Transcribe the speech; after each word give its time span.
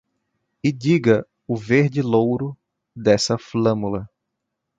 E 0.63 0.71
diga 0.71 1.23
o 1.47 1.55
verde-louro 1.55 2.57
dessa 2.95 3.37
flâmula 3.37 4.07